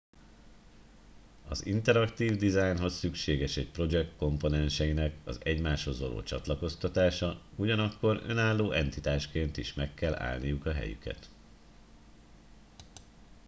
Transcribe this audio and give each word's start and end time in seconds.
az 1.47 1.65
interaktív 1.65 2.35
dizájnhoz 2.37 2.93
szükséges 2.97 3.57
egy 3.57 3.71
projekt 3.71 4.15
komponenseinek 4.15 5.15
az 5.25 5.39
egymáshoz 5.43 5.99
való 5.99 6.23
csatlakozása 6.23 7.41
ugyanakkor 7.55 8.19
önálló 8.25 8.71
entitásként 8.71 9.57
is 9.57 9.73
meg 9.73 9.93
kell 9.93 10.15
állniuk 10.15 10.65
a 10.65 10.71
helyüket 10.73 11.29